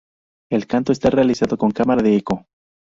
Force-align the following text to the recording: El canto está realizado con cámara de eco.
El 0.49 0.65
canto 0.65 0.91
está 0.93 1.11
realizado 1.11 1.59
con 1.59 1.69
cámara 1.69 2.01
de 2.01 2.15
eco. 2.15 2.47